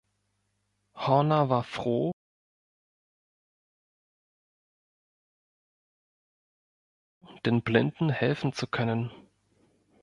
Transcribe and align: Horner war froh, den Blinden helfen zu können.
Horner 0.95 1.49
war 1.51 1.63
froh, 1.63 2.11
den 7.45 7.61
Blinden 7.61 8.09
helfen 8.09 8.51
zu 8.51 8.65
können. 8.65 9.11